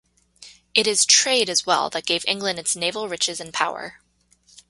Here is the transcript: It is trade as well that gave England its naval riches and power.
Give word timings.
It 0.73 0.87
is 0.87 1.05
trade 1.05 1.47
as 1.47 1.67
well 1.67 1.91
that 1.91 2.07
gave 2.07 2.25
England 2.27 2.57
its 2.57 2.75
naval 2.75 3.07
riches 3.07 3.39
and 3.39 3.53
power. 3.53 4.01